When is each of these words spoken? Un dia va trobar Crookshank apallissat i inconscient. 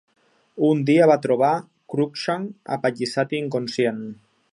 Un 0.69 0.79
dia 0.85 1.07
va 1.11 1.17
trobar 1.25 1.51
Crookshank 1.95 2.73
apallissat 2.79 3.37
i 3.37 3.43
inconscient. 3.45 4.01